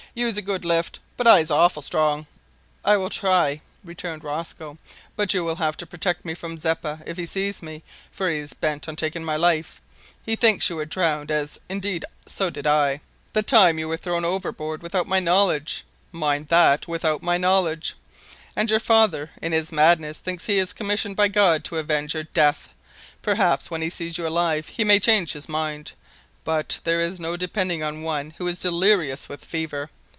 [0.13, 2.27] "You's a good lift, but I's awful strong."
[2.83, 4.77] "I will try," returned Rosco,
[5.15, 8.39] "but you will have to protect me from Zeppa if he sees me, for he
[8.39, 9.79] is bent on taking my life.
[10.25, 12.99] He thinks that you were drowned as, indeed, so did I
[13.31, 17.95] the time that you were thrown overboard without my knowledge mind that, without my knowledge
[18.53, 22.23] and your father in his madness thinks he is commissioned by God to avenge your
[22.23, 22.67] death.
[23.21, 25.93] Perhaps, when he sees you alive, he may change his mind,
[26.43, 29.89] but there is no depending on one who is delirious with fever.